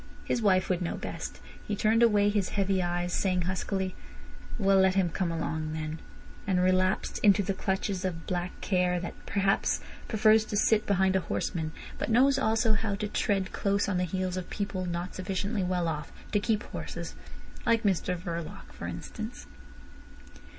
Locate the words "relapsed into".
6.59-7.43